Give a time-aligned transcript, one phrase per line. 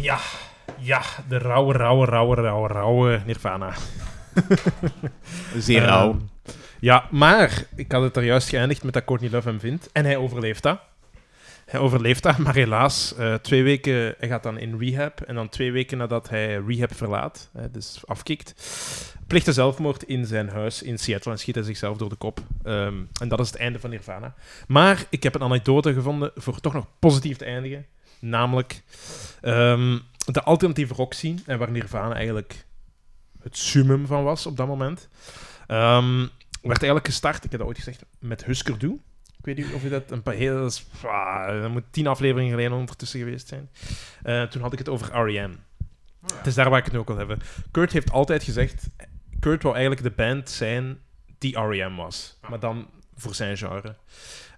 [0.00, 0.18] Ja,
[0.78, 3.74] ja, de rauwe, rauwe, rauwe, rauwe, rauwe Nirvana.
[5.56, 6.10] Zeer rauw.
[6.10, 6.18] Ehm,
[6.80, 9.88] ja, maar ik had het er juist geëindigd met dat Courtney Love hem vindt.
[9.92, 10.80] En hij overleeft dat.
[11.66, 15.20] Hij overleeft dat, maar helaas, eh, twee weken, hij gaat dan in rehab.
[15.20, 18.54] En dan twee weken nadat hij rehab verlaat, hè, dus afkikt,
[19.26, 22.40] plicht hij zelfmoord in zijn huis in Seattle en schiet hij zichzelf door de kop.
[22.62, 24.34] Ehm, en dat is het einde van Nirvana.
[24.66, 27.86] Maar ik heb een anekdote gevonden voor toch nog positief te eindigen.
[28.20, 28.82] Namelijk
[29.40, 32.66] ehm, de alternatieve rock scene en waar Nirvana eigenlijk
[33.42, 35.08] het summum van was op dat moment.
[35.66, 36.18] Ehm,
[36.62, 39.00] werd eigenlijk gestart, ik heb dat ooit gezegd, met Husker Du.
[39.38, 40.70] Ik weet niet of je dat een paar heel...
[41.02, 43.70] ah, Dat moet tien afleveringen geleden ondertussen geweest zijn.
[44.22, 45.50] Eh, toen had ik het over R.E.M.
[46.36, 47.40] Het is daar waar ik het nu ook wil hebben.
[47.70, 48.88] Kurt heeft altijd gezegd...
[49.40, 50.98] Kurt wou eigenlijk de band zijn
[51.38, 51.96] die R.E.M.
[51.96, 52.38] was.
[52.48, 53.96] Maar dan voor zijn genre.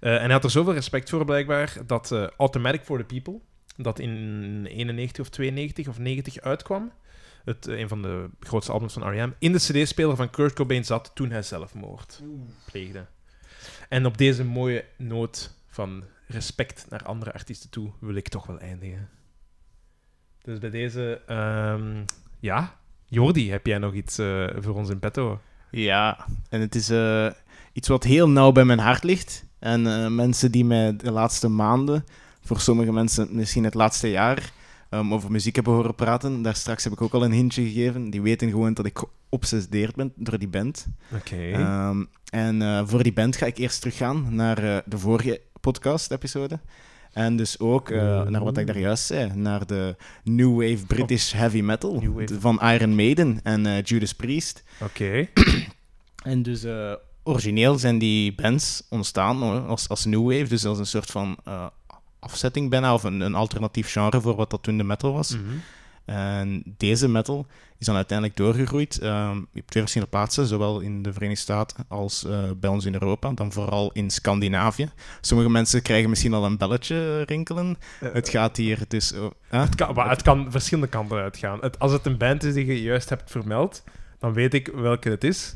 [0.00, 3.40] Eh, en hij had er zoveel respect voor, blijkbaar, dat eh, Automatic for the People,
[3.82, 6.92] dat in 91 of 92 of 90 uitkwam,
[7.44, 10.84] het, eh, een van de grootste albums van R.E.M., in de cd-speler van Kurt Cobain
[10.84, 12.22] zat toen hij zelfmoord
[12.70, 13.06] pleegde.
[13.88, 18.58] En op deze mooie noot van respect naar andere artiesten toe wil ik toch wel
[18.58, 19.08] eindigen.
[20.42, 22.04] Dus bij deze, ehm,
[22.40, 25.40] ja, Jordi, heb jij nog iets eh, voor ons in petto?
[25.70, 27.30] Ja, en het is eh,
[27.72, 29.44] iets wat heel nauw bij mijn hart ligt.
[29.58, 32.04] En eh, mensen die mij de laatste maanden,
[32.44, 34.52] voor sommige mensen misschien het laatste jaar,
[34.90, 38.10] ehm, over muziek hebben horen praten, daar straks heb ik ook al een hintje gegeven.
[38.10, 40.86] Die weten gewoon dat ik geobsedeerd ben door die band.
[41.14, 41.50] Oké.
[41.50, 46.60] Ehm, en eh, voor die band ga ik eerst teruggaan naar eh, de vorige podcast-episode.
[47.12, 51.32] En dus ook eh, naar wat ik daar juist zei, naar de New Wave British
[51.32, 52.02] Heavy Metal
[52.38, 54.62] van Iron Maiden en Judas Priest.
[54.80, 55.26] Oké.
[56.22, 56.66] En dus
[57.22, 61.36] origineel zijn die bands ontstaan als, als New Wave, dus als een soort van
[62.22, 65.36] afzetting bijna, of een, een alternatief genre voor wat dat toen de metal was.
[65.36, 65.42] Mhm.
[66.04, 67.46] En deze metal
[67.78, 72.24] is dan uiteindelijk doorgegroeid ehm, op twee verschillende plaatsen, zowel in de Verenigde Staten als
[72.24, 74.90] eh, bij ons in Europa, dan vooral in Scandinavië.
[75.20, 77.76] Sommige mensen krijgen misschien al een belletje rinkelen.
[78.04, 79.10] Het gaat hier dus...
[79.10, 79.30] huh?
[79.60, 81.58] Het kan, maar het kan verschillende kanten uitgaan.
[81.60, 83.84] Het, als het een band is die je juist hebt vermeld,
[84.18, 85.54] dan weet ik welke het is.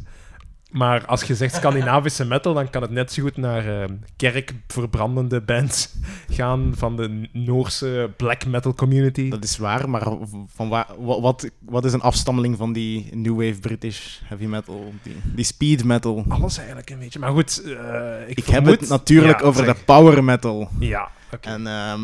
[0.70, 5.40] Maar als je zegt Scandinavische metal, dan kan het net zo goed naar eh, kerkverbrandende
[5.40, 5.88] bands
[6.28, 9.28] gaan van de Noorse black metal community.
[9.30, 10.06] Dat is waar, maar
[10.54, 15.16] van waar, wat, wat is een afstammeling van die New Wave British heavy metal, die,
[15.24, 16.24] die speed metal?
[16.28, 17.18] Alles eigenlijk een beetje.
[17.18, 19.76] Maar goed, eh, ik, Ik heb het natuurlijk Ja, over zeg.
[19.76, 20.68] de power metal.
[20.78, 21.48] Ja, oké.
[21.48, 22.00] En ehm,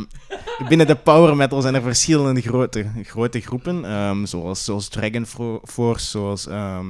[0.68, 5.26] binnen de power metal zijn er verschillende grote, grote groepen, ehm, zoals, zoals Dragon
[5.64, 6.86] Force, zoals ehm,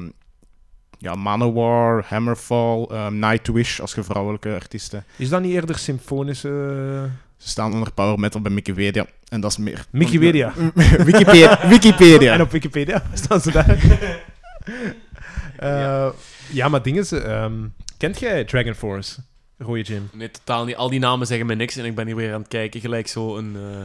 [1.02, 5.04] ja, Manowar, Hammerfall, ehm, Nightwish als je vrouwelijke artiesten.
[5.16, 6.48] Is dat niet eerder symfonische...
[7.36, 9.86] Ze staan onder power metal bij Wikipedia en dat is meer...
[9.90, 10.52] Wikipedia.
[11.04, 11.68] Wikipedia.
[11.68, 12.32] Wikipedia.
[12.32, 13.78] En op Wikipedia staan ze daar.
[15.56, 16.08] Eh,
[16.50, 16.68] ja.
[16.68, 17.52] maar dingen ehm,
[17.96, 19.20] kent jij Dragon Force,
[19.58, 20.08] Rode Jim?
[20.12, 20.76] Nee, totaal niet.
[20.76, 22.80] Al die namen zeggen me niks en ik ben hier weer aan het kijken.
[22.80, 23.82] Gelijk zo een, eh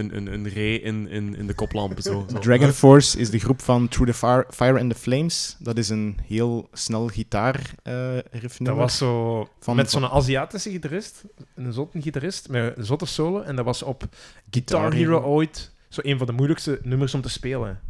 [0.00, 2.02] een, een, een ree in, in, in de koplampen.
[2.02, 2.24] Zo.
[2.32, 2.38] Zo.
[2.38, 5.56] Dragon Force is de groep van Through the Fire, Fire and the Flames.
[5.58, 10.70] Dat is een heel snel gitaar eh riff Dat was zo Van- met zo'n Aziatische
[10.70, 11.24] gitarist,
[11.54, 13.40] een zotte gitarist met een zotte solo.
[13.40, 14.04] En dat was op
[14.50, 17.80] Guitar Hero ooit zo een van de moeilijkste nummers om te spelen.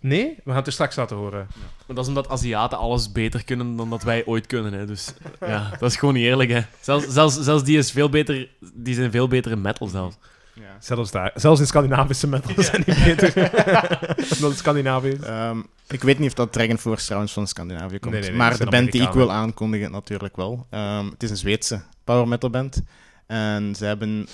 [0.00, 0.34] Nee?
[0.36, 1.46] We gaan het er straks laten horen.
[1.86, 4.72] Maar dat is omdat Aziaten alles beter kunnen dan dat wij ooit kunnen.
[4.72, 4.86] Hè.
[4.86, 6.50] Dus ja, dat is gewoon niet eerlijk.
[6.50, 6.60] Hè.
[6.80, 10.16] Zelfs, zelfs, zelfs die, is veel beter, die zijn veel beter in metal zelfs.
[10.60, 10.76] Ja.
[10.78, 11.32] Zelfs daar.
[11.34, 13.34] Zelfs in Scandinavische metal zijn die beter.
[14.40, 15.20] dan het Scandinavië is.
[15.20, 15.58] Ehm,
[15.88, 18.12] ik weet niet of dat Dragon Force trouwens van Scandinavië komt.
[18.12, 20.66] Nee, nee, nee, maar de band die ik wil aankondigen natuurlijk wel.
[20.70, 22.82] Ehm, het is een Zweedse power metal band.
[23.26, 24.28] En ze hebben...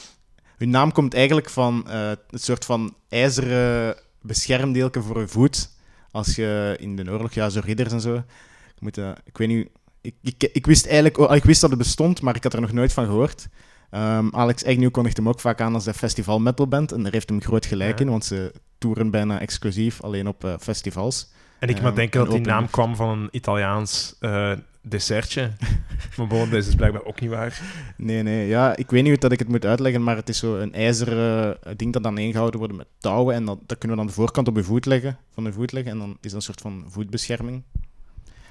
[0.56, 5.70] Hun naam komt eigenlijk van eh, het soort van ijzeren beschermdeelke voor je voet.
[6.10, 8.14] Als je in de oorlog, ja, zo ridders en zo.
[8.14, 9.68] Ik, moet, eh, ik weet niet...
[10.00, 11.32] Ik, ik, ik wist eigenlijk...
[11.32, 13.48] ik wist dat het bestond, maar ik had er nog nooit van gehoord.
[13.92, 16.92] Ehm, Alex Agnew kondigt hem ook vaak aan als de festival metal band.
[16.92, 18.04] En daar heeft hem groot gelijk Ja.
[18.04, 21.30] in, want ze toeren bijna exclusief alleen op eh, festivals.
[21.58, 24.52] En ik moet denken dat die naam kwam van een Italiaans eh,
[24.82, 25.50] dessertje.
[26.16, 27.60] maar bon, deze is blijkbaar ook niet waar.
[27.96, 28.48] Nee, nee.
[28.48, 30.74] Ja, ik weet niet hoe dat ik het moet uitleggen, maar het is zo een
[30.74, 33.34] ijzeren eh, ding dat dan ingehouden wordt met touwen.
[33.34, 35.72] En dat, dat kunnen we dan de voorkant op je voet leggen, van de voet
[35.72, 35.92] leggen.
[35.92, 37.62] En dan is dat een soort van voetbescherming.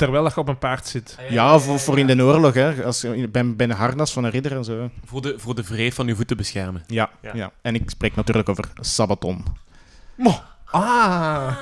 [0.01, 1.17] Terwijl dat je op een paard zit.
[1.29, 2.83] Ja, voor, voor in de oorlog, hè.
[2.83, 4.89] Als, je- bij, bij een harnas van een ridder en zo.
[5.05, 6.83] Voor de, voor de vreef van uw voeten beschermen.
[6.87, 7.31] Ja, Ja.
[7.33, 7.51] ja.
[7.61, 9.45] En ik spreek natuurlijk over Sabaton.
[10.65, 11.61] Ah!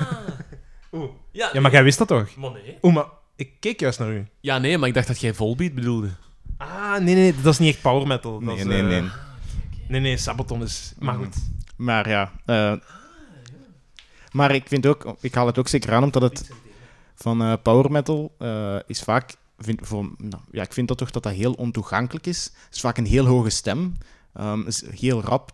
[1.32, 2.36] Ja, Ja, maar jij wist dat toch?
[2.36, 2.78] Maar nee.
[2.82, 3.04] Oeh, maar
[3.36, 4.26] ik keek juist naar u.
[4.40, 6.08] Ja, nee, maar ik dacht dat jij volbeat bedoelde.
[6.56, 8.32] Ah, nee, nee, dat is niet echt power metal.
[8.32, 9.02] Dat Nee, is, nee, eh, nee.
[9.88, 10.92] Nee, nee, Sabaton is...
[10.98, 11.36] Maar goed.
[11.76, 12.72] Maar ja, eh,
[14.32, 16.50] Maar ik, vind ook, ik haal het ook zeker aan, omdat het
[17.22, 19.38] van eh, power metal eh, is vaak...
[19.58, 22.44] Vind, voor, nou, ja, ik vind dat toch dat dat heel ontoegankelijk is.
[22.64, 23.94] Het is vaak een heel hoge stem.
[24.40, 25.50] Um, is heel rap.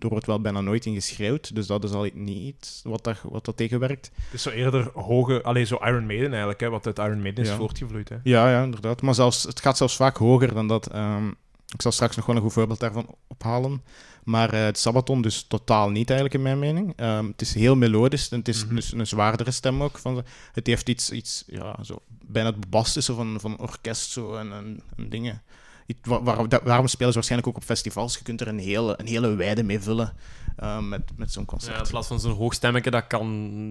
[0.00, 1.54] Er wordt wel bijna nooit in geschreeuwd.
[1.54, 4.10] Dus dat is al niet wat, daar, wat dat tegenwerkt.
[4.14, 5.42] Het is zo eerder hoge...
[5.42, 7.56] Alleen zo Iron Maiden eigenlijk, hè, wat uit Iron Maiden is Ja.
[7.56, 8.08] voortgevloeid.
[8.08, 8.16] Hè.
[8.22, 9.02] Ja, ja, inderdaad.
[9.02, 10.86] Maar zelfs, het gaat zelfs vaak hoger dan dat.
[10.86, 11.30] ehm,
[11.74, 13.82] ik zal straks nog wel een goed voorbeeld daarvan ophalen.
[14.24, 16.92] Maar eh, het Sabaton dus totaal niet eigenlijk in mijn mening.
[16.96, 18.74] Ehm, het is heel melodisch en het is Mhm.
[18.74, 19.98] dus een zwaardere stem ook.
[19.98, 24.52] Van, het heeft iets, iets ja, zo, bijna het bombastische van, van orkest zo, en,
[24.52, 25.42] en, en dingen.
[25.86, 26.22] Iets waar,
[26.64, 28.16] waarom spelen ze waarschijnlijk ook op festivals?
[28.16, 30.12] Je kunt er een hele, een hele weide mee vullen
[30.56, 31.76] eh, met, met zo'n Ja, concert.
[31.84, 33.28] in plaats van zo'n hoog stemmetje, dat kan,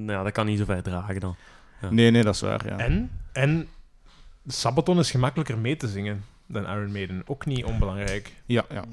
[0.07, 1.35] ja, dat kan niet zo ver dragen dan.
[1.89, 2.67] Nee, nee, dat is waar.
[2.67, 2.77] Ja.
[2.77, 3.67] En, en
[4.47, 7.21] Sabaton is gemakkelijker mee te zingen dan Iron Maiden.
[7.25, 8.31] Ook niet onbelangrijk.
[8.45, 8.83] Ja, ja.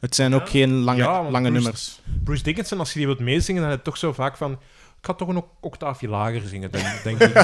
[0.00, 2.00] Het zijn ook geen lange, Ja, lange Bruce- nummers.
[2.24, 4.52] Bruce Dickinson, als je die wilt meezingen, dan is het toch zo vaak van...
[4.98, 7.34] Ik ga toch een octaafje lager zingen, denk, denk ik.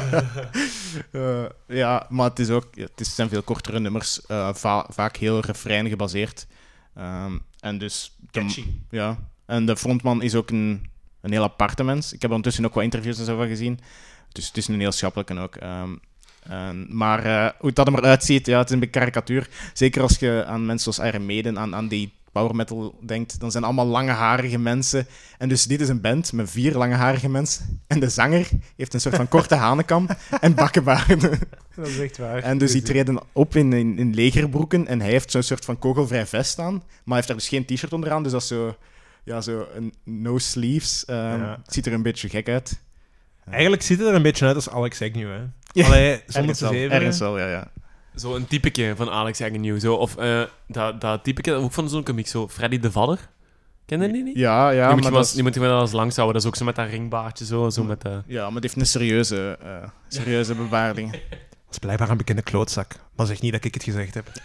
[1.12, 5.16] Eh, ja, maar het, is ook, het is- zijn veel kortere nummers, eh, va- vaak
[5.16, 6.46] heel refrein gebaseerd.
[6.94, 8.64] Ehm, en dus de, Catchy.
[8.90, 9.18] ja.
[9.46, 12.06] en de frontman is ook een, een heel aparte mens.
[12.06, 13.80] Ik heb er ondertussen ook wat interviews en zo van gezien.
[14.32, 15.56] Dus het is een heel schappelijke ook.
[15.56, 15.96] Ehm,
[16.42, 19.48] en, maar eh, hoe dat er maar uitziet, ja, het is een beetje karikatuur.
[19.72, 23.50] Zeker als je aan mensen zoals Iron Maiden, aan, aan die power metal denkt, dan
[23.50, 25.06] zijn allemaal langharige mensen.
[25.38, 27.82] En dus dit is een band met vier langharige mensen.
[27.86, 30.08] En de zanger heeft een soort van korte hanenkam
[30.40, 31.38] en bakkenbaarden.
[31.76, 32.42] Dat is echt waar.
[32.42, 35.78] En dus die treden op in, in, in legerbroeken en hij heeft zo'n soort van
[35.78, 38.48] kogelvrij vest aan, maar hij heeft daar dus geen t-shirt onder aan, dus dat is
[38.48, 38.76] zo,
[39.24, 41.04] ja, zo een no sleeves.
[41.04, 41.60] Ehm, Ja.
[41.64, 42.80] Het ziet er een beetje gek uit.
[43.50, 45.42] Eigenlijk ziet het er een beetje uit als Alex Agnew, hè.
[45.72, 46.96] Ja, Allee, zonder te wel, zeven.
[46.96, 47.70] ergens wel, ja, ja.
[48.16, 49.80] Zo een typeke van Alex Agnew.
[49.80, 53.18] Zo, of eh, dat, dat typeke, ook van zo'n komiek, zo Freddy de Vadder.
[53.86, 54.36] Ken je die niet?
[54.36, 56.16] Ja, ja, die, moet maar je dat wel, is- die moet je wel eens langs
[56.16, 56.34] houden.
[56.34, 57.44] Dat is ook zo met dat ringbaardje.
[57.44, 61.10] Zo, zo met, eh, ja, maar het heeft een serieuze, eh, serieuze bewaarding.
[61.70, 62.94] Dat is blijkbaar een bekende klootzak.
[63.16, 64.26] Maar zeg niet dat ik het gezegd heb.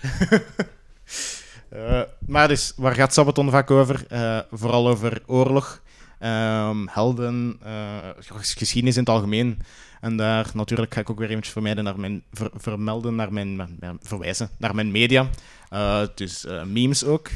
[1.69, 4.05] Eh, maar dus, waar gaat Sabaton vaak over?
[4.09, 5.81] Eh, vooral over oorlog,
[6.25, 7.97] ehm, helden, eh,
[8.35, 9.59] geschiedenis in het algemeen.
[10.01, 13.55] En daar natuurlijk ga ik ook weer eventjes vermijden naar mijn, ver- vermelden, naar mijn,
[13.55, 15.29] mijn- mijn- verwijzen naar mijn media.
[15.69, 17.29] Eh, dus eh, memes ook.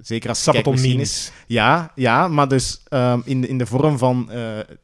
[0.00, 1.32] Zeker als Sabaton memes.
[1.46, 4.30] Ja, ja, maar dus ehm, in, de- in de vorm van...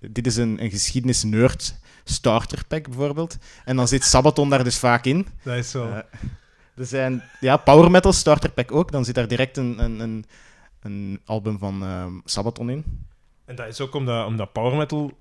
[0.00, 1.74] dit is een, een geschiedenis-nerd
[2.04, 3.36] starter pack bijvoorbeeld.
[3.64, 5.26] En dan zit Sabaton daar dus vaak in.
[5.42, 5.86] Dat is zo.
[6.76, 8.92] Er zijn ja, power metal starter pack ook.
[8.92, 10.24] Dan zit daar direct een, een, een,
[10.82, 12.84] een album van ehm, Sabaton in.
[13.52, 15.18] En dat is ook omdat, omdat power metal,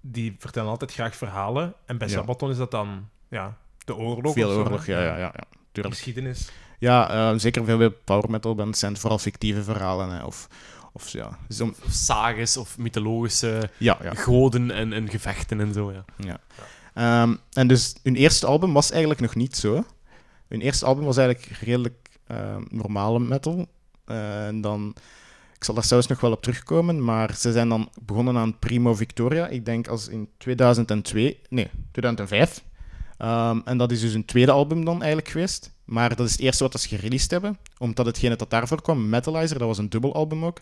[0.00, 1.74] die vertellen altijd graag verhalen.
[1.86, 2.14] En bij Ja.
[2.14, 4.32] Sabaton is dat dan ja, de oorlog.
[4.32, 5.44] Veel of zo, oorlog, ja, ja, ja, ja.
[5.72, 5.94] Tuurlijk.
[5.94, 6.48] Geschiedenis.
[6.78, 10.10] Ja, eh, zeker veel bij power metal bands zijn het vooral fictieve verhalen.
[10.10, 10.24] Hè.
[10.24, 10.48] Of,
[10.92, 14.14] of ja, zo, of sages of mythologische ja, ja.
[14.14, 15.92] goden en, en gevechten en zo.
[15.92, 16.04] Ja.
[16.16, 16.40] ja.
[16.94, 19.84] Ehm, en dus hun eerste album was eigenlijk nog niet zo.
[20.48, 23.68] Hun eerste album was eigenlijk redelijk ehm, normale metal.
[24.04, 24.94] Eh, en dan,
[25.64, 28.94] ik zal daar zelfs nog wel op terugkomen, maar ze zijn dan begonnen aan Primo
[28.94, 29.46] Victoria.
[29.46, 32.64] Ik denk als in 2002, nee, 2005.
[33.18, 35.72] Ehm, en dat is dus een tweede album dan eigenlijk geweest.
[35.84, 37.58] Maar dat is het eerste wat ze gereleased hebben.
[37.78, 40.60] Omdat hetgene dat daarvoor kwam, Metalizer, dat was een dubbelalbum ook.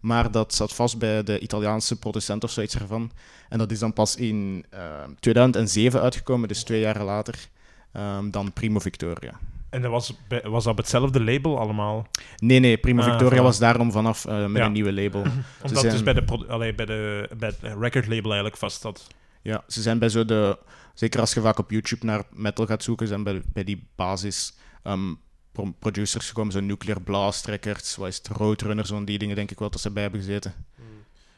[0.00, 3.10] Maar dat zat vast bij de Italiaanse producent of zoiets ervan.
[3.48, 7.48] En dat is dan pas in ehm, 2007 uitgekomen, dus twee jaar later,
[7.92, 9.38] ehm, dan Primo Victoria.
[9.72, 10.12] En dat was,
[10.42, 12.06] was dat op hetzelfde label allemaal?
[12.36, 13.42] Nee, nee, Primo Ah, Victoria voilà.
[13.44, 14.66] was daarom vanaf eh, met Ja.
[14.66, 15.20] een nieuwe label.
[15.22, 18.80] Omdat het zijn- dus bij de, allee, bij, de, bij het record label eigenlijk vast
[18.80, 19.06] zat.
[19.42, 20.58] Ja, ze zijn bij zo de...
[20.94, 24.54] Zeker als je vaak op YouTube naar metal gaat zoeken, zijn bij, bij die basis
[24.82, 25.14] ehm,
[25.52, 26.52] pro- producers gekomen.
[26.52, 29.80] Zo Nuclear Blast Records, wat is het, Roadrunner, zo'n die dingen denk ik wel dat
[29.80, 30.54] ze bij hebben gezeten.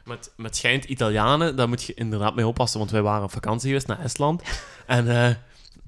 [0.04, 3.68] Met, met schijnt Italianen, daar moet je inderdaad mee oppassen, want wij waren op vakantie
[3.68, 4.42] geweest naar Estland.
[4.86, 5.34] En eh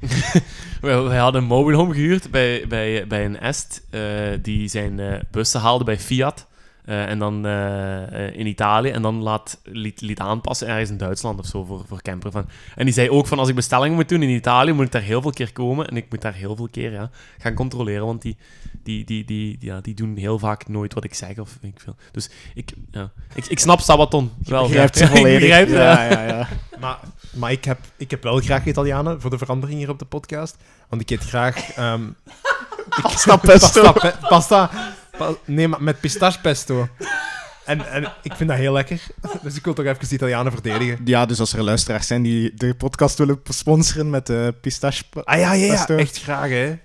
[0.81, 4.03] wij hadden een mobile home gehuurd bij, bij, bij een Est, eh,
[4.43, 6.47] die zijn eh, bussen haalde bij Fiat.
[6.87, 8.90] Eh, en dan eh, eh, in Italië.
[8.90, 12.31] En dan laat, liet, liet aanpassen ergens in Duitsland of zo voor, voor camper.
[12.31, 12.49] Van.
[12.75, 15.02] En die zei ook van als ik bestellingen moet doen in Italië, moet ik daar
[15.02, 15.88] heel veel keer komen.
[15.88, 18.07] En ik moet daar heel veel keer ja, gaan controleren.
[18.07, 18.37] Want die,
[18.83, 21.38] die, die, die, ja, die doen heel vaak nooit wat ik zeg.
[21.38, 21.97] Of ik veel.
[22.12, 24.66] Dus ik, ja, ik, ik snap Sabaton wel.
[24.66, 25.07] Begrijpt ja.
[25.07, 25.43] ze volledig.
[25.43, 26.02] Ik begrijp ja.
[26.05, 26.49] ja, ja, ja.
[26.81, 26.99] Maar,
[27.33, 30.57] maar ik, heb, ik heb wel graag Italianen voor de verandering hier op de podcast.
[30.88, 31.73] Want ik eet graag...
[31.73, 32.02] ehm
[33.02, 33.93] Pasta pesto.
[33.93, 34.95] Pasta, pasta pa-
[35.44, 36.88] nee, maar met pistachepesto.
[37.64, 39.00] En, en ik vind dat heel lekker.
[39.42, 40.99] Dus ik wil toch even de Italianen verdedigen.
[41.04, 45.02] Ja, dus als er luisteraars zijn die de podcast willen sponsoren met de pistache...
[45.25, 45.96] Ah ja, ja, ja.
[45.96, 46.78] Echt graag, hè.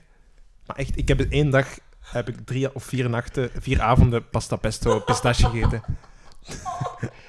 [0.66, 1.68] Maar echt, ik heb één dag...
[2.00, 5.82] Heb ik drie of vier nachten, vier avonden pasta pesto pistache gegeten.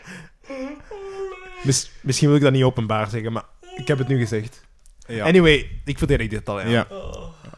[1.62, 3.44] Mis- misschien wil ik dat niet openbaar zeggen, maar
[3.76, 4.61] ik heb het nu gezegd.
[5.06, 5.25] Ja.
[5.25, 6.66] Anyway, ik verdedig dit al, ja.
[6.68, 6.87] Ja.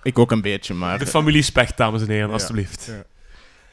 [0.03, 0.99] Ik ook een beetje, maar...
[0.99, 2.33] De familie Specht, dames en heren, Ja.
[2.33, 2.91] alstublieft.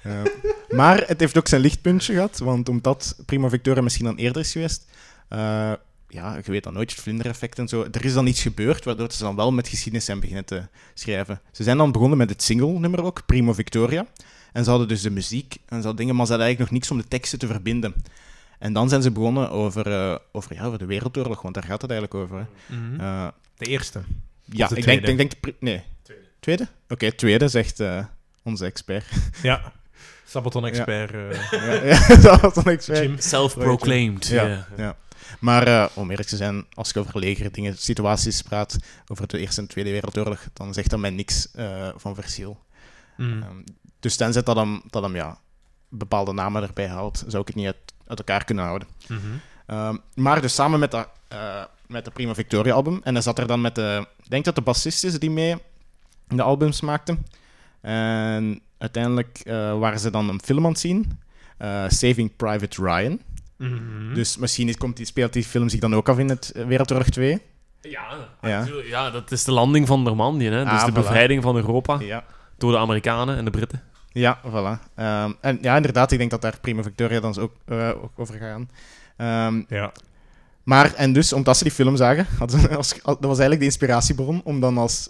[0.03, 0.23] Ja.
[0.69, 4.51] Maar het heeft ook zijn lichtpuntje gehad, want omdat Prima Victoria misschien dan eerder is
[4.51, 4.85] geweest,
[5.27, 5.71] eh,
[6.07, 9.11] ja, je weet dan nooit, het vlindereffect en zo, er is dan iets gebeurd, waardoor
[9.11, 10.61] ze dan wel met geschiedenis zijn beginnen te
[10.93, 11.41] schrijven.
[11.51, 14.05] Ze zijn dan begonnen met het single-nummer ook, Primo Victoria,
[14.53, 16.91] en ze hadden dus de muziek en hadden dingen, maar ze hadden eigenlijk nog niks
[16.91, 17.93] om de teksten te verbinden.
[18.59, 21.81] En dan zijn ze begonnen over, eh, over, ja, over de Wereldoorlog, want daar gaat
[21.81, 22.37] het eigenlijk over.
[22.37, 22.75] Hè.
[22.75, 22.99] Mhm.
[22.99, 23.27] Eh,
[23.57, 24.01] De eerste.
[24.45, 25.23] ja, de ik denk, tweede?
[25.23, 25.83] denk, denk nee.
[26.39, 26.67] Tweede?
[26.89, 28.05] Oké, tweede, zegt eh,
[28.43, 29.05] onze expert.
[29.43, 29.71] Ja.
[30.31, 31.11] Sabaton-expert.
[31.11, 32.97] eh, ja, ja, dat was een expert.
[32.97, 33.19] Jim.
[33.19, 34.27] Self-proclaimed.
[34.27, 34.67] Ja, ja.
[34.77, 34.95] ja.
[35.39, 39.39] Maar eh, om eerlijk te zijn, als ik over leger dingen, situaties praat, over de
[39.39, 42.59] Eerste en Tweede Wereldoorlog, dan zegt dat mij niks eh, van verschil.
[43.17, 43.41] Mhm.
[43.41, 43.55] Ehm,
[43.99, 45.37] dus tenzij dat hem, dat hem ja,
[45.89, 48.87] bepaalde namen erbij haalt, zou ik het niet uit, uit elkaar kunnen houden.
[49.07, 49.19] Mhm.
[49.65, 53.39] Ehm, maar dus samen met dat eh, met de Prima Victoria album, en hij zat
[53.39, 55.55] er dan met de, ik denk dat de bassist is die mee
[56.27, 57.17] de albums maakte.
[57.81, 61.19] En uiteindelijk eh, waren ze dan een film aan het zien,
[61.57, 63.19] eh, Saving Private Ryan.
[63.57, 64.13] Mhm.
[64.13, 66.65] Dus misschien is- komt die, speelt die film zich dan ook af in het eh,
[66.65, 67.41] Wereldoorlog 2.
[67.81, 68.03] Ja,
[68.41, 68.67] Ja.
[68.89, 70.45] ja, dat is de landing van Normandië.
[70.49, 70.63] Hè?
[70.63, 70.95] Dus Ah, de voilà.
[70.95, 72.23] bevrijding van Europa Ja.
[72.57, 73.81] door de Amerikanen en de Britten.
[74.11, 74.93] Ja, voilà.
[74.95, 78.35] Ehm, en ja, inderdaad, ik denk dat daar Prima Victoria dan ook, eh, ook over
[78.35, 78.69] gaan.
[79.17, 79.91] Ehm, Ja.
[80.63, 83.65] maar, en dus, omdat ze die film zagen, hadden ze, als, dat was eigenlijk de
[83.65, 85.07] inspiratiebron om dan als,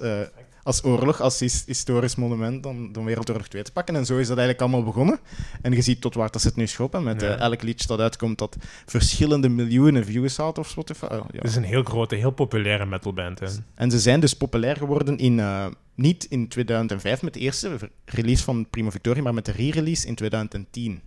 [0.64, 3.96] als oorlog, als his- historisch monument, dan, dan Wereldoorlog 2 te pakken.
[3.96, 5.20] En zo is dat eigenlijk allemaal begonnen.
[5.62, 7.28] En je ziet tot waar dat ze het nu schoppen, met Ja.
[7.36, 11.06] eh, elk liedje dat uitkomt dat verschillende miljoenen views haalt op Spotify.
[11.06, 11.26] Oh, ja.
[11.32, 13.40] Het is een heel grote, heel populaire metalband.
[13.40, 13.48] Hè.
[13.76, 15.66] En ze zijn dus populair geworden in, eh,
[15.96, 20.16] niet in 2005 met de eerste release van Prima Victoria, maar met de re-release in
[20.16, 21.02] 2010.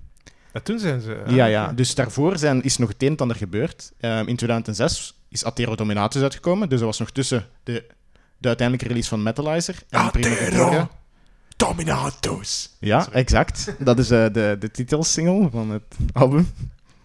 [0.53, 1.23] Ja, toen zijn ze...
[1.29, 1.73] ja, ja.
[1.73, 3.93] Dus daarvoor zijn, is nog het een en ander gebeurd.
[4.01, 7.85] Ehm, in 2006 is Atero Dominatus uitgekomen, dus dat was nog tussen de,
[8.45, 10.89] de uiteindelijke release van Metalizer en Prima.
[11.57, 12.77] Dominatus.
[12.81, 13.75] Ja, exact.
[13.79, 16.49] Dat is eh, de, de titelsingle van het album.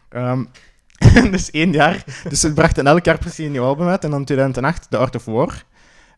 [0.10, 0.44] Ehm,
[1.32, 2.04] dus één jaar.
[2.30, 4.04] Dus ze brachten elk jaar precies een nieuw album uit.
[4.04, 5.64] En dan 2008 The Art of War,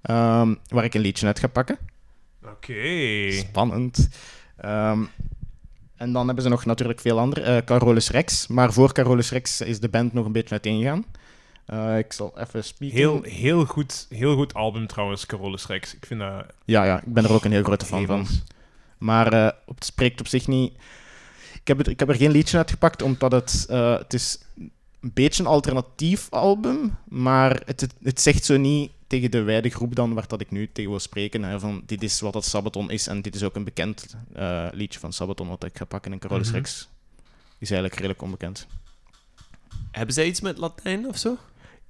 [0.01, 1.77] ehm, waar ik een liedje uit ga pakken.
[2.45, 3.31] Oké.
[3.31, 4.09] Spannend.
[4.57, 5.03] Ehm,
[5.95, 7.41] en dan hebben ze nog natuurlijk veel andere.
[7.41, 8.47] eh Carolus Rex.
[8.47, 11.05] Maar voor Carolus Rex is de band nog een beetje uiteengegaan.
[11.71, 12.97] Eh ik zal even spieken.
[12.97, 15.95] Heel, heel, goed, heel goed album trouwens, Carolus Rex.
[15.95, 16.45] Ik vind dat...
[16.65, 18.27] Ja, ja, ik ben er ook een heel grote fan van.
[18.97, 20.73] Maar eh, het spreekt op zich niet.
[21.53, 24.39] Ik heb, het, ik heb er geen liedje uitgepakt, omdat het, eh, het is
[25.01, 26.97] een beetje een alternatief album.
[27.07, 30.51] Maar het, het, het zegt zo niet tegen de wijde groep dan waar dat ik
[30.51, 31.43] nu tegen wil spreken.
[31.43, 33.07] Hè, van dit is wat het Sabaton is.
[33.07, 36.11] En dit is ook een bekend eh, liedje van Sabaton wat ik ga pakken.
[36.11, 36.55] En Carolus Mhm.
[36.55, 36.89] Rex
[37.57, 38.67] is eigenlijk redelijk onbekend.
[39.91, 41.37] Hebben zij iets met Latijn of zo?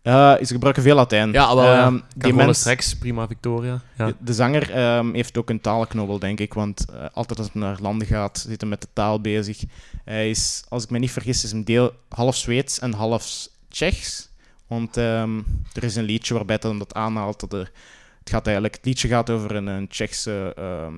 [0.01, 1.31] Eh, ze gebruiken veel Latijn.
[1.31, 1.65] Ja, wel.
[1.65, 3.81] Ehm, die Carolus mens- Rex, Prima Victoria.
[3.97, 4.05] Ja.
[4.05, 6.53] De, de zanger ehm, heeft ook een talenknobbel, denk ik.
[6.53, 9.63] Want eh, altijd als hij naar landen gaat, zit hij met de taal bezig.
[10.05, 14.29] Hij is, als ik me niet vergis, is hem deel half Zweeds en half Tsjechs.
[14.67, 15.37] Want ehm,
[15.73, 17.39] er is een liedje waarbij hij dat aanhaalt.
[17.39, 17.71] Dat er,
[18.19, 20.93] het, gaat eigenlijk, het liedje gaat over een, een Tsjechse ehm,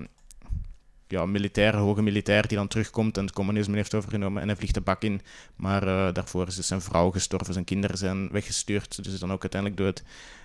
[1.13, 4.41] ja, militair, hoge militair, die dan terugkomt en het communisme heeft overgenomen.
[4.41, 5.21] En hij vliegt de bak in.
[5.55, 9.03] Maar eh, daarvoor is dus zijn vrouw gestorven, zijn kinderen zijn weggestuurd.
[9.03, 10.03] Dus is dan ook uiteindelijk dood.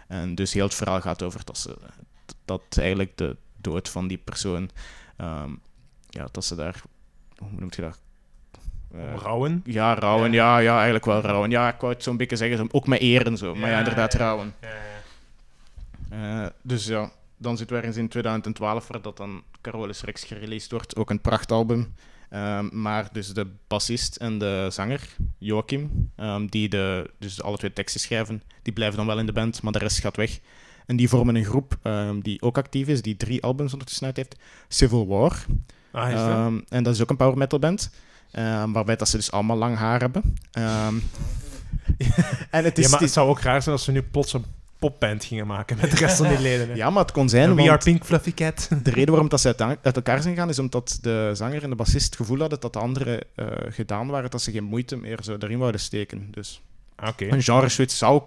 [0.08, 1.76] En dus heel het verhaal gaat over dat ze
[2.44, 4.70] dat eigenlijk de dood van die persoon,
[5.16, 5.50] ehm,
[6.08, 6.82] ja, dat ze daar,
[7.36, 8.00] hoe noemt je dat?
[8.92, 9.62] Eh, Rouwen.
[9.64, 10.58] ja, rouwen, ja.
[10.58, 11.50] ja, eigenlijk wel rouwen.
[11.50, 13.54] Ja, ik wou het zo'n beetje zeggen, ook met eer en zo.
[13.54, 14.54] Maar ja, inderdaad, rouwen.
[16.10, 20.70] Eh, dus ja, dan zitten we ergens in 2012, waar dat dan Carolus Rex gereleased
[20.70, 20.96] wordt.
[20.96, 21.94] Ook een prachtalbum.
[22.30, 27.72] Ehm, maar dus de bassist en de zanger, Joachim, ehm, die de, dus alle twee
[27.72, 30.38] teksten schrijven, die blijven dan wel in de band, maar de rest gaat weg.
[30.86, 34.16] En die vormen een groep ehm, die ook actief is, die drie albums ondertussen uit
[34.16, 34.36] heeft.
[34.68, 35.44] Civil War.
[35.90, 36.62] Ah, is dat?
[36.68, 37.90] En dat is ook een power metal band.
[38.72, 40.34] waarbij dat ze dus allemaal lang haar hebben.
[42.50, 44.44] En het is, ja, maar het zou ook raar zijn als ze nu plots een
[44.78, 46.68] popband gingen maken met de rest van die leden.
[46.68, 46.74] hè.
[46.74, 48.68] ja, maar het kon zijn, We Are Pink Fluffy Cat.
[48.82, 51.70] de reden waarom dat ze uit, uit elkaar zijn gegaan, is omdat de zanger en
[51.70, 54.96] de bassist het gevoel hadden dat de anderen eh, gedaan waren, dat ze geen moeite
[54.96, 56.28] meer zo erin wouden steken.
[56.30, 56.60] Dus
[56.96, 58.22] Ah, een genre switch zou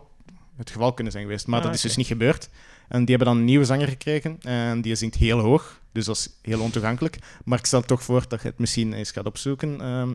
[0.57, 2.49] het geval kunnen zijn geweest, maar Ah, dat is dus niet gebeurd.
[2.87, 6.15] En die hebben dan een nieuwe zanger gekregen en die zingt heel hoog, dus dat
[6.15, 7.17] is heel ontoegankelijk.
[7.45, 9.81] Maar ik stel toch voor dat je het misschien eens gaat opzoeken.
[9.81, 10.09] Ehm,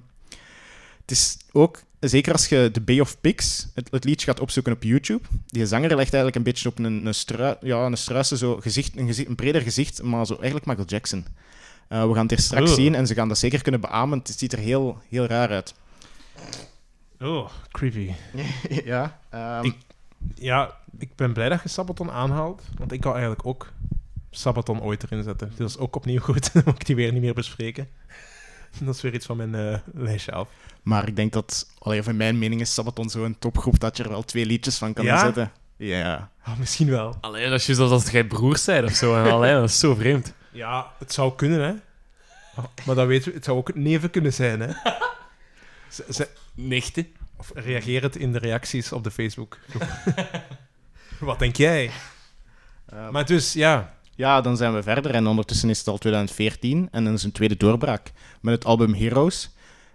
[1.01, 4.73] het is ook, zeker als je de Bay of Pigs, het, het liedje gaat opzoeken
[4.73, 8.37] op YouTube, die zanger legt eigenlijk een beetje op een, een, strui, ja, een struise,
[8.37, 11.27] zo gezicht, een, gezicht, een breder gezicht, maar zo eigenlijk Michael Jackson.
[11.89, 12.75] Eh, we gaan het er straks Ugh.
[12.81, 14.19] zien en ze gaan dat zeker kunnen beamen.
[14.19, 15.75] Het ziet er heel, heel raar uit.
[17.21, 18.11] Oh, creepy.
[18.85, 19.19] ja.
[19.31, 19.77] ehm, Ik-
[20.35, 23.73] Ja, ik ben blij dat je Sabaton aanhaalt, want ik wou eigenlijk ook
[24.31, 25.53] Sabaton ooit erin zetten.
[25.57, 27.89] Dat is ook opnieuw goed, dan moet ik die weer niet meer bespreken.
[28.85, 30.49] Dat is weer iets van mijn eh, lijstje af.
[30.83, 34.09] Maar ik denk dat, allee, van mijn mening is Sabaton zo'n topgroep dat je er
[34.09, 35.19] wel twee liedjes van kan Ja?
[35.19, 35.53] zetten.
[35.77, 36.31] Ja.
[36.43, 37.17] Ah, misschien wel.
[37.21, 39.17] Alleen dat is juist als jij broers zijn of zo.
[39.25, 40.33] En alleen, dat is zo vreemd.
[40.53, 41.75] Ja, het zou kunnen, hè.
[42.87, 44.73] Maar dat weten we, het zou ook het neven kunnen zijn, hè.
[46.11, 47.07] Ze- Nichten.
[47.37, 49.59] of reageer het in de reacties op de Facebook.
[51.21, 51.91] Wat denk jij?
[53.11, 53.95] Maar dus, ja.
[54.17, 55.15] Ja, dan zijn we verder.
[55.15, 58.95] En ondertussen is het al 2014 en dan is een tweede doorbraak met het album
[58.95, 59.51] Heroes.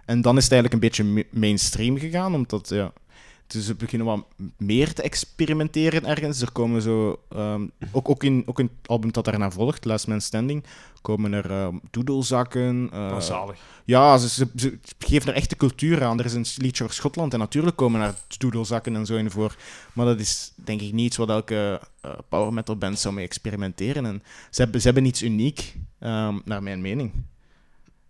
[0.05, 2.91] En dan is het eigenlijk een beetje ma- mainstream gegaan, omdat ja,
[3.51, 4.25] dus ze beginnen wat
[4.57, 6.41] meer te experimenteren ergens.
[6.41, 10.07] Er komen zo, ehm, ook, ook, in, ook in het album dat daarna volgt, Last
[10.07, 10.63] Man Standing,
[11.01, 12.89] komen er ehm doedelzakken.
[13.19, 13.59] zalig.
[13.85, 16.19] ja, ze, ze, ze geven er echt de cultuur aan.
[16.19, 19.55] Er is een liedje over Schotland en natuurlijk komen er doedelzakken en zo in voor.
[19.93, 23.25] Maar dat is denk ik niet iets wat elke eh, power metal band zou mee
[23.25, 24.05] experimenteren.
[24.05, 27.11] En ze, hebben, ze hebben iets uniek, ehm, naar mijn mening.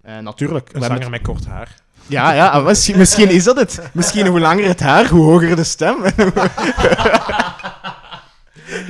[0.01, 0.67] En natuurlijk...
[0.67, 1.81] we Een hebben zanger met kort haar.
[2.11, 3.89] Ja, ja ah, misschien, misschien is dat het.
[3.93, 6.01] Misschien hoe langer het haar, hoe hoger de stem.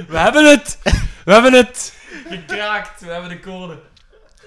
[0.07, 0.77] We hebben het!
[1.25, 1.93] We hebben het!
[2.27, 3.79] Gekraakt, we hebben de code.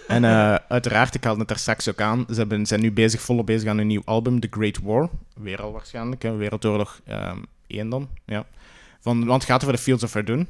[0.08, 3.20] En eh, uiteraard, ik haalde het daar straks ook aan, ze hebben, zijn nu bezig,
[3.20, 5.08] volop bezig aan een nieuw album, The Great War.
[5.34, 8.08] Weer al waarschijnlijk, hè, Wereldoorlog ehm 1 dan.
[8.26, 8.44] Ja.
[9.00, 10.48] Van, want het gaat over de Fields of Verdun.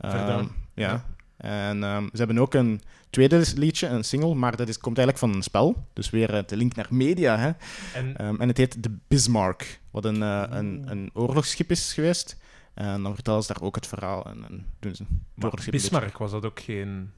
[0.00, 0.50] Ehm, Verdun.
[0.74, 0.88] ja.
[0.88, 1.04] Ja.
[1.36, 2.82] En ehm, ze hebben ook een
[3.16, 5.86] tweede liedje, een single, maar dat is, komt eigenlijk van een spel.
[5.92, 7.38] Dus weer de link naar media.
[7.38, 7.50] Hè.
[7.94, 12.36] En Ehm, en het heet de Bismarck, wat een, eh, een, een oorlogsschip is geweest.
[12.74, 15.04] En dan vertellen ze daar ook het verhaal en, en doen ze
[15.38, 17.10] het Bismarck was dat ook geen...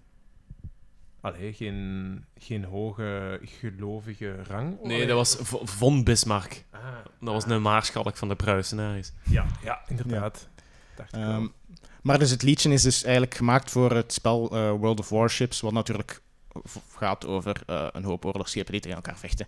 [1.20, 4.82] Allee, geen, geen hoge gelovige rang?
[4.82, 6.64] Nee, dat was v- von Bismarck.
[6.70, 6.80] Ah,
[7.20, 9.12] Dat was een maarschalk van de Pruisenaars.
[9.30, 10.48] Ja, ja inderdaad.
[11.10, 11.46] Ehm,
[12.02, 15.60] maar dus het liedje is dus eigenlijk gemaakt voor het spel eh, World of Warships,
[15.60, 16.22] wat natuurlijk
[16.96, 19.46] gaat over eh, een hoop oorlogsschepen die tegen elkaar vechten.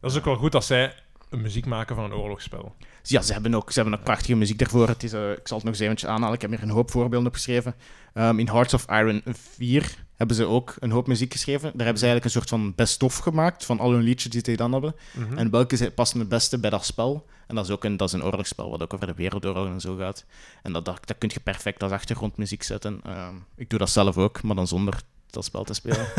[0.00, 0.94] Dat is ook wel goed als zij
[1.30, 2.74] een muziek maken van een oorlogsspel.
[3.02, 4.88] Ja, ze hebben ook, ze hebben ook prachtige muziek daarvoor.
[4.88, 6.90] Het is, eh, ik zal het nog eens eventjes aanhalen, ik heb hier een hoop
[6.90, 7.74] voorbeelden opgeschreven.
[8.14, 11.62] Ehm, in Hearts of Iron 4 hebben ze ook een hoop muziek geschreven.
[11.62, 14.56] Daar hebben ze eigenlijk een soort van best-of gemaakt van al hun liedjes die ze
[14.56, 14.94] dan hebben.
[15.12, 15.38] Mhm.
[15.38, 17.26] En welke passen het beste bij dat spel?
[17.48, 19.80] En dat is ook een, dat is een oorlogsspel, wat ook over de wereldoorlog en
[19.80, 20.24] zo gaat.
[20.62, 23.00] En dat, dat, dat kun je perfect als achtergrondmuziek zetten.
[23.04, 26.06] Ehm, ik doe dat zelf ook, maar dan zonder dat spel te spelen.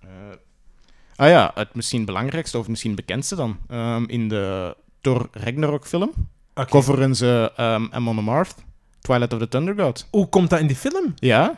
[0.00, 0.08] Eh,
[1.16, 3.58] ah ja, het misschien belangrijkste of misschien bekendste dan.
[3.68, 6.12] Ehm, in de Thor Ragnarok film
[6.54, 8.54] coveren ze ehm Amon Amarth,
[9.00, 10.06] Twilight of the Thunder God.
[10.10, 11.12] Hoe komt dat in die film?
[11.14, 11.54] Ja,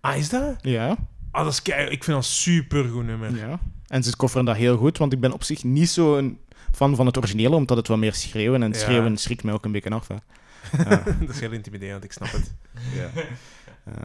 [0.00, 0.56] Ah, is dat?
[0.60, 0.96] ja,
[1.30, 3.36] Ah, dat is Ik vind dat een supergoed nummer.
[3.36, 3.58] ja.
[3.86, 6.38] En ze coveren dat heel goed, want ik ben op zich niet zo'n
[6.72, 8.62] fan van het originele, omdat het wat meer schreeuwen.
[8.62, 8.78] En Ja.
[8.78, 10.08] schreeuwen schrikt mij ook een beetje af.
[10.08, 10.16] Hè.
[11.20, 12.54] dat is heel intimiderend, ik snap het.
[12.94, 13.10] Ja.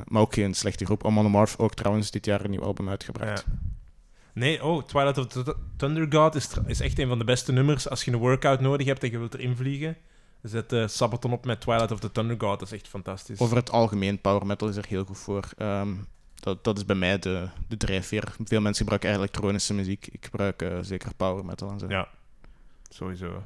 [0.07, 1.05] Maar ook geen slechte groep.
[1.05, 3.45] Amon ook trouwens dit jaar een nieuw album uitgebracht.
[3.47, 3.53] Ja.
[4.33, 7.89] Nee, oh, Twilight of the Thunder God is, is echt een van de beste nummers.
[7.89, 9.97] Als je een workout nodig hebt en je wilt erin vliegen,
[10.41, 12.59] zet eh Sabaton op met Twilight of the Thunder God.
[12.59, 13.39] Dat is echt fantastisch.
[13.39, 15.49] Over het algemeen, power metal is er heel goed voor.
[15.57, 15.93] Ehm,
[16.39, 18.23] dat, dat is bij mij de, de drijfveer.
[18.43, 20.07] Veel mensen gebruiken elektronische muziek.
[20.11, 21.85] Ik gebruik eh, zeker power metal en zo.
[21.89, 22.07] Ja,
[22.89, 23.43] sowieso.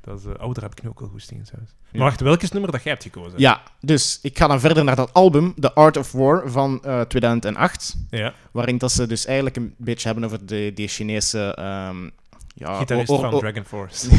[0.00, 1.46] Dat is, eh, oh, daar heb ik nu ook wel goesting in.
[1.52, 1.58] Ja.
[1.92, 3.40] Maar wacht, welk is het nummer dat jij hebt gekozen?
[3.40, 7.00] Ja, dus ik ga dan verder naar dat album, The Art of War van eh,
[7.00, 7.96] 2008.
[8.10, 11.54] Ja, Waarin dat ze dus eigenlijk een beetje hebben over de, die Chinese...
[11.54, 12.08] ehm
[12.54, 14.08] ja, gitarist van Dragon Force.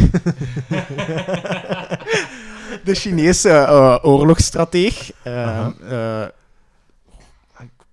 [2.83, 5.09] de Chinese oorlogsstrateeg.
[5.09, 5.15] Ik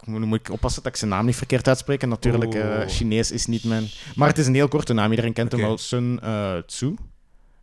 [0.06, 2.02] moet, moet ik oppassen dat ik zijn naam niet verkeerd uitspreek.
[2.02, 2.86] En Natuurlijk, eh.
[2.88, 3.88] Chinees is niet mijn...
[4.14, 5.10] Maar het is een heel korte naam.
[5.10, 5.78] Iedereen kent hem wel.
[5.78, 6.94] Sun eh, Tzu.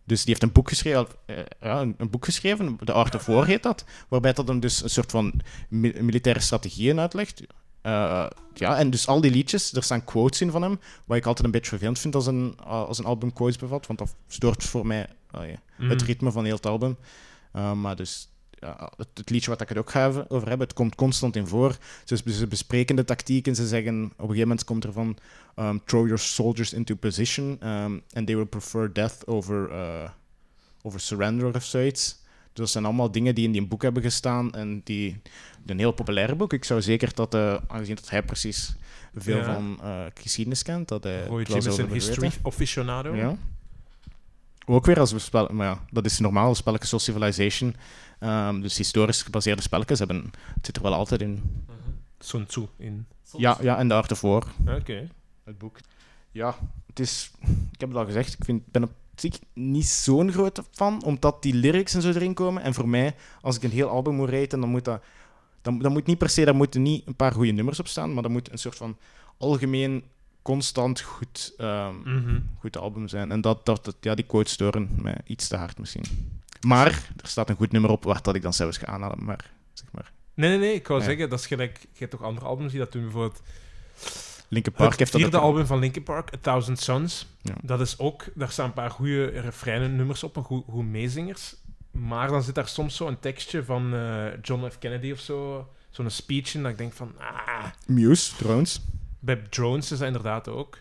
[0.05, 3.45] Dus die heeft een boek geschreven, eh, ja, een, boek geschreven, The Art of War
[3.45, 5.33] heet dat, waarbij dat hem dus een soort van
[5.69, 7.41] mi- militaire strategieën uitlegt.
[8.53, 11.45] Ja, en dus al die liedjes, er staan quotes in van hem, wat ik altijd
[11.45, 14.87] een beetje vervelend vind als een, als een album quotes bevat, want dat stoort voor
[14.87, 15.45] mij ja,
[15.77, 15.89] Mm.
[15.89, 16.97] het ritme van heel het album.
[17.55, 18.29] Uh, maar dus,
[18.63, 21.47] ja, het, het liedje wat ik het ook ga over hebben, het komt constant in
[21.47, 21.77] voor.
[22.03, 25.17] Ze, ze bespreken de tactiek en ze zeggen, op een gegeven moment komt er van,
[25.55, 30.09] um, throw your soldiers into position, um, and they will prefer death over, uh,
[30.81, 32.21] over surrender of zoiets.
[32.53, 35.21] Dus dat zijn allemaal dingen die in die boek hebben gestaan en die,
[35.65, 36.53] een heel populair boek.
[36.53, 38.75] Ik zou zeker dat, uh, aangezien dat hij precies
[39.15, 39.43] veel Ja.
[39.43, 43.15] van uh, geschiedenis kent, dat hij Roy een history aficionado.
[43.15, 43.37] Ja.
[44.65, 47.75] Ook weer als we spellen, maar ja, dat is normaal, spelletjes zoals Civilization.
[48.19, 51.63] Ehm, dus historisch gebaseerde spelletjes hebben, het zit er wel altijd in.
[52.19, 53.05] Sun Tzu in.
[53.37, 55.07] Ja, ja, en de Art of War, Oké.
[55.43, 55.77] het boek.
[56.31, 56.55] ja,
[56.87, 57.31] het is...
[57.71, 61.41] Ik heb het al gezegd, ik vind, ben op zich niet zo'n grote fan, omdat
[61.41, 62.63] die lyrics en zo erin komen.
[62.63, 65.03] En voor mij, als ik een heel album moet raten, dan moet dat...
[65.61, 68.13] Dan, dan moet niet per se, daar moeten niet een paar goede nummers op staan,
[68.13, 68.97] maar dat moet een soort van
[69.37, 70.03] algemeen,
[70.43, 72.39] constant goed, ehm, Mhm.
[72.59, 73.31] goed album zijn.
[73.31, 76.03] En dat, dat, dat- ja, die quotes storen mij iets te hard misschien.
[76.61, 76.87] Maar
[77.21, 79.23] er staat een goed nummer op waar dat ik dan zelfs ga aanhalen.
[79.23, 80.11] Maar, zeg maar.
[80.33, 80.73] Nee, nee, nee.
[80.73, 81.79] Ik wou zeggen, dat is gelijk...
[81.81, 83.01] Je hebt toch andere albums die dat doen?
[83.03, 83.41] Bijvoorbeeld
[84.47, 87.27] Linkin Park het heeft dat vierde album van Linkin Park, A Thousand Suns.
[87.41, 87.53] Ja.
[87.61, 88.25] Dat is ook...
[88.35, 91.55] Daar staan een paar goede refreinen nummers op, en goede goede meezingers.
[91.91, 94.77] Maar dan zit daar soms zo een tekstje van eh, John F.
[94.79, 95.67] Kennedy of zo.
[95.89, 97.11] Zo'n speech in, dat ik denk van...
[97.19, 98.81] Ah, Muse, trouwens.
[99.23, 100.77] Bij Drones is dat inderdaad ook.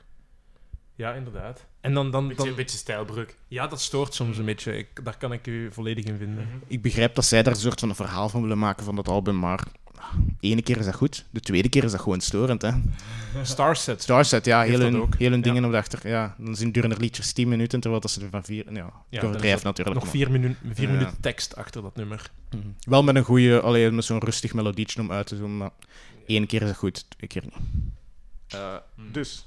[0.95, 1.67] Ja, inderdaad.
[1.81, 2.11] En dan...
[2.11, 3.37] dan, Beetje, dan een beetje stijlbreuk.
[3.49, 4.77] ja, dat stoort soms een beetje.
[4.79, 6.49] Ik, daar kan ik u volledig in vinden.
[6.67, 9.09] Ik begrijp dat zij daar een soort van een verhaal van willen maken van dat
[9.09, 9.65] album, maar
[10.41, 12.63] de ene keer is dat goed, de tweede keer is dat gewoon storend.
[12.63, 12.71] Hè.
[13.43, 14.03] Starset.
[14.03, 15.45] Starset, ja, heel hun, heel hun Ja.
[15.45, 16.09] dingen op de achter.
[16.09, 18.73] Ja, dan zijn duren er liedjes 10 minuten, terwijl dat ze er van 4...
[18.73, 19.97] Ja, Ja, overdrijf is er natuurlijk.
[20.01, 20.93] Nog vier, minu vier Ja.
[20.95, 22.31] minuten tekst achter dat nummer.
[22.51, 22.63] Mhm.
[22.81, 25.71] Wel met een goede, alleen met zo'n rustig melodietje om uit te doen, maar
[26.27, 27.55] één keer is dat goed, twee keer niet.
[28.53, 28.75] Eh,
[29.12, 29.45] dus,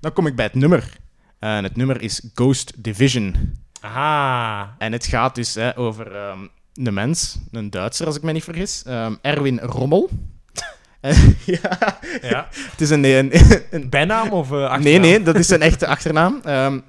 [0.00, 0.96] dan kom ik bij het nummer.
[1.38, 3.54] En het nummer is Ghost Division.
[3.80, 4.74] Aha.
[4.78, 6.38] En het gaat dus hè, over ehm,
[6.74, 10.08] een mens, een Duitser als ik me niet vergis, ehm, Erwin Rommel.
[11.00, 12.48] En- ja, Ja.
[12.52, 13.30] het is een, een,
[13.70, 14.82] een Bijnaam of eh achternaam?
[14.82, 16.40] Nee, nee, dat is zijn echte achternaam.
[16.44, 16.80] Ehm,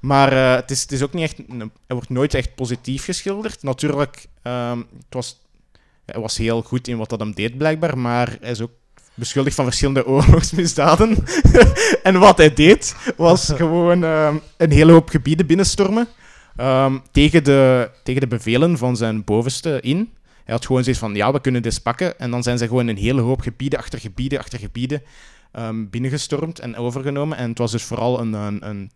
[0.00, 1.38] maar eh, het, is, het is ook niet echt...
[1.38, 3.62] een- Hij wordt nooit echt positief geschilderd.
[3.62, 5.40] Natuurlijk, ehm, het was,
[6.06, 7.98] hij was heel goed in wat dat hem deed, blijkbaar.
[7.98, 8.70] Maar hij is ook
[9.16, 11.16] beschuldigd van verschillende oorlogsmisdaden.
[12.02, 16.08] en wat hij deed, was gewoon ehm, een hele hoop gebieden binnenstormen.
[16.56, 20.12] ehm, tegen, de, tegen de bevelen van zijn bovenste in.
[20.44, 22.18] Hij had gewoon zoiets van, ja, we kunnen dit pakken.
[22.18, 25.02] En dan zijn ze gewoon een hele hoop gebieden achter gebieden achter gebieden
[25.52, 27.38] ehm, binnengestormd en overgenomen.
[27.38, 28.90] En het was dus vooral een, een, een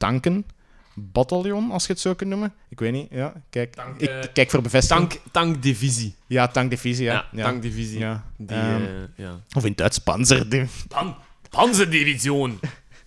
[0.95, 2.53] tankenbataljon, als je het zo kunt noemen.
[2.69, 3.33] Ik weet niet, ja.
[3.51, 5.09] Kijk, Tank, ik eh, kijk voor bevestiging.
[5.11, 6.15] Tank, tankdivisie.
[6.27, 7.13] Ja, tankdivisie, ja.
[7.13, 7.43] Ja, ja.
[7.45, 7.99] tankdivisie.
[7.99, 8.25] Ja.
[8.37, 9.41] Die, Ehm, eh, ja.
[9.57, 10.49] Of in het Duits Panzer.
[10.49, 11.17] die- Pan
[11.51, 12.59] Panzerdivision.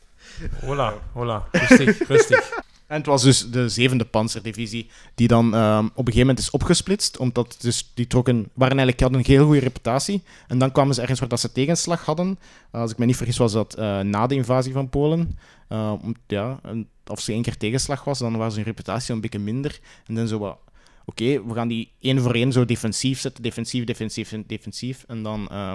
[0.65, 1.47] Hola, hola.
[1.51, 2.61] Rustig, rustig.
[2.87, 6.49] En het was dus de zevende panzerdivisie, die dan ehm, op een gegeven moment is
[6.49, 10.23] opgesplitst, omdat dus die trokken, waren eigenlijk, hadden een heel goede reputatie.
[10.47, 12.39] En dan kwamen ze ergens waar dat ze tegenslag hadden.
[12.71, 15.37] Als ik me niet vergis, was dat eh, na de invasie van Polen.
[15.67, 19.21] Eh, om- ja, en als er één keer tegenslag was, dan was hun reputatie een
[19.21, 19.79] beetje minder.
[20.05, 20.57] En dan zo wat,
[21.05, 25.03] oké, we gaan die één voor één zo defensief zetten, defensief, defensief, defensief.
[25.07, 25.73] En dan eh,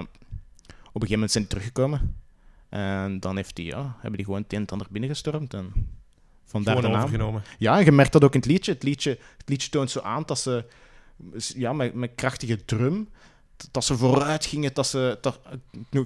[0.67, 2.15] op een gegeven moment zijn die teruggekomen.
[2.69, 5.53] En dan heeft die, ja, hebben die gewoon het een en ander binnengestormd.
[5.53, 5.73] En
[6.45, 7.05] vandaar Gewoon de naam.
[7.05, 7.43] overgenomen.
[7.57, 8.71] Ja, en je merkt dat ook in het liedje.
[8.71, 10.65] Het liedje, het liedje toont zo aan dat ze
[11.55, 13.09] ja, met, met krachtige drum,
[13.71, 15.17] dat ze vooruit gingen, dat ze...
[15.21, 15.39] Dat,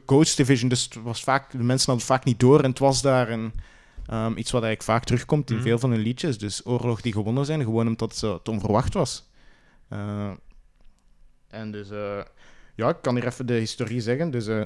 [0.06, 3.02] Coach Division, dus was vaak, de mensen hadden het vaak niet door en het was
[3.02, 3.54] daar een,
[4.08, 5.66] ehm, iets wat eigenlijk vaak terugkomt in Mhm.
[5.66, 6.38] veel van hun liedjes.
[6.38, 9.30] Dus oorlog die gewonnen zijn, gewoon omdat het, zo, het onverwacht was.
[9.90, 10.32] Eh,
[11.50, 11.90] en dus...
[11.90, 12.20] eh,
[12.76, 14.32] ja, ik kan hier even de historie zeggen.
[14.32, 14.48] Dus...
[14.48, 14.62] eh,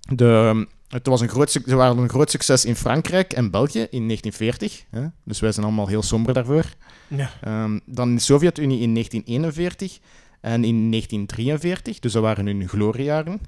[0.00, 4.06] de, het was een groot, ze waren een groot succes in Frankrijk en België in
[4.06, 4.84] 1940.
[4.90, 5.06] Hè?
[5.24, 6.64] Dus wij zijn allemaal heel somber daarvoor.
[7.08, 7.30] Ja.
[7.40, 9.98] Ehm, dan in de Sovjet-Unie in 1941
[10.40, 11.98] en in 1943.
[11.98, 13.40] Dus dat waren hun gloriejaren.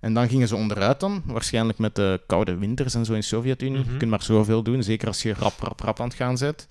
[0.00, 3.24] En dan gingen ze onderuit dan, waarschijnlijk met de koude winters en zo in de
[3.24, 3.80] Sovjet-Unie.
[3.80, 3.92] Mhm.
[3.92, 6.68] Je kunt maar zoveel doen, zeker als je rap, rap, rap aan het gaan bent.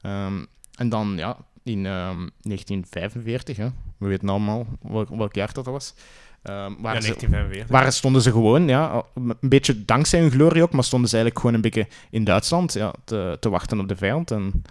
[0.00, 5.66] Ehm, en dan, ja, in ehm, 1945, hè, we weten allemaal welk, welk jaar dat
[5.66, 5.94] was.
[6.42, 7.68] Ehm, Ja, waren ze, 1945.
[7.68, 11.44] Waar stonden ze gewoon, ja, een beetje dankzij hun glorie ook, maar stonden ze eigenlijk
[11.44, 14.30] gewoon een beetje in Duitsland ja, te, te wachten op de vijand.
[14.30, 14.62] En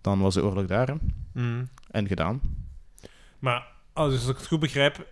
[0.00, 0.94] dan was de oorlog daar hè.
[1.32, 1.64] Mhm.
[1.90, 2.40] en gedaan.
[3.38, 5.06] Maar als ik het goed begrijp,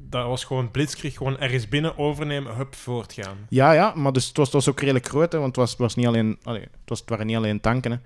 [0.00, 3.36] dat was gewoon blitzkrieg, gewoon ergens binnen overnemen, hup, voortgaan.
[3.48, 5.76] Ja, ja, maar dus het, was, het was ook redelijk groot, hè, want het, was,
[5.76, 7.90] was niet alleen, allee, het, was, het waren niet alleen tanken.
[7.90, 7.98] Hè.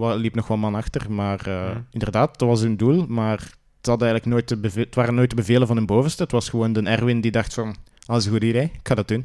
[0.00, 1.80] Er liep nog wel man achter, maar eh, Mhm.
[1.90, 3.06] inderdaad, dat was hun doel.
[3.08, 3.38] Maar
[3.76, 6.22] het, had eigenlijk nooit de beve- het waren nooit de bevelen van hun bovenste.
[6.22, 8.94] Het was gewoon de Erwin die dacht van, dat is een goed idee, ik ga
[8.94, 9.24] dat doen.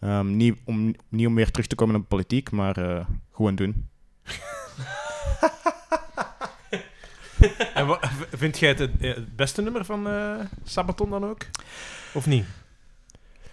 [0.00, 3.88] Ehm, niet, om, niet om weer terug te komen op politiek, maar eh, gewoon doen.
[7.84, 10.30] En wat, vind jij het het, eh, het beste nummer van eh,
[10.64, 11.46] Sabaton dan ook?
[12.14, 12.44] Of niet?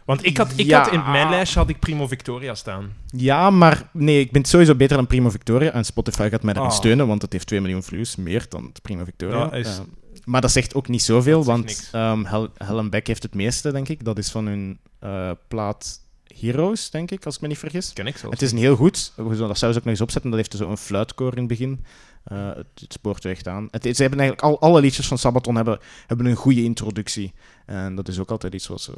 [0.06, 0.82] Want ik had, ik Ja.
[0.84, 2.94] had in mijn lijstje had ik Primo Victoria staan.
[3.08, 5.72] Ja, maar nee, ik ben sowieso beter dan Primo Victoria.
[5.72, 6.78] En Spotify gaat mij daarin Oh.
[6.78, 9.44] steunen, want het heeft 2 miljoen views, meer dan Primo Victoria.
[9.44, 9.84] Dat is- Eh,
[10.26, 13.90] maar dat zegt ook niet zoveel, want ehm Hel Helen Beck heeft het meeste, denk
[13.90, 14.04] ik.
[14.06, 16.00] Dat is van hun eh, plaat
[16.40, 17.94] Heroes, denk ik, als ik me niet vergis.
[17.94, 18.34] Ken ik zelfs.
[18.34, 19.14] Het is een heel goed.
[19.16, 20.32] We zullen dat zelfs ook nog eens opzetten.
[20.32, 21.86] Dat heeft zo een fluitkoor in het begin.
[22.24, 23.68] Eh, het, het spoort echt aan.
[23.72, 27.34] Het, ze hebben eigenlijk al, alle liedjes van Sabaton hebben, hebben een goede introductie.
[27.66, 28.94] En dat is ook altijd iets wat, zo,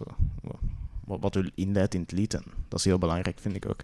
[1.06, 2.34] wat, wat u inleidt in het lied.
[2.34, 3.80] En dat is heel belangrijk, vind ik ook.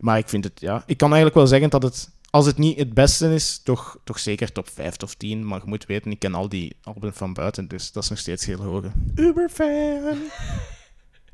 [0.00, 2.78] Maar ik vind het, ja, ik kan eigenlijk wel zeggen dat het, als het niet
[2.78, 5.46] het beste is, toch, toch zeker top 5 of 10.
[5.46, 8.18] Maar je moet weten, ik ken al die albums van buiten, dus dat is nog
[8.18, 8.90] steeds heel hoge.
[9.14, 10.30] Uberfan!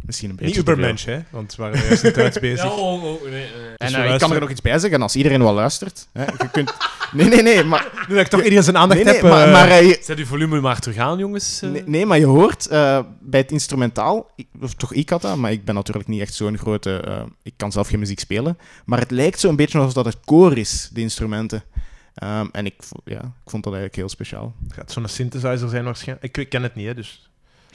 [0.08, 0.56] Misschien een beetje.
[0.58, 0.68] Niet.
[0.68, 1.18] Ubermensch, hè?
[1.30, 2.64] Want we waren juist in Duits bezig.
[2.64, 3.46] Ja, oh, oh, nee, nee.
[3.76, 6.08] En Dus eh, ik kan er nog iets bij zeggen, als iedereen wel luistert.
[6.12, 6.72] Hè, je kunt...
[7.12, 9.30] Nee, nee, nee, maar, Nu dat ik toch iedereen zijn aandacht nee, nee, heb...
[9.32, 11.60] maar, eh, maar eh, je- Zet uw volume maar terug aan, jongens.
[11.60, 15.36] Nee, nee, maar je hoort eh, bij het instrumentaal, ik- of toch ik had dat,
[15.36, 17.00] maar ik ben natuurlijk niet echt zo'n grote.
[17.00, 18.58] eh, ik kan zelf geen muziek spelen.
[18.84, 21.62] Maar het lijkt zo'n beetje alsof dat het koor is, de instrumenten.
[22.14, 24.54] Ehm, en ik, ja, ik vond dat eigenlijk heel speciaal.
[24.68, 26.26] gaat zo'n synthesizer zijn waarschijnlijk.
[26.26, 27.27] Ik, ik ken het niet, hè, dus...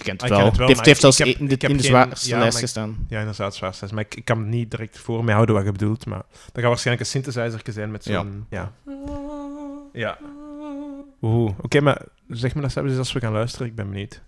[0.03, 0.67] Kent Ah, het ik wel.
[0.67, 3.05] het wel, heeft, zelfs heb- in de, in de zwaarste ja, lijst gestaan.
[3.09, 3.91] Ja, inderdaad, zwaar zes.
[3.91, 6.05] Maar ik, ik kan niet direct voor me houden wat je bedoelt.
[6.05, 8.45] Maar dat gaat waarschijnlijk een synthesizer zijn met zo'n...
[8.49, 8.71] Ja.
[9.93, 10.17] Ja.
[11.21, 13.67] Oeh, oké, maar zeg me dat eens als we gaan luisteren.
[13.67, 14.21] Ik ben benieuwd.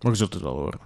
[0.00, 0.78] Maar je zult het wel horen.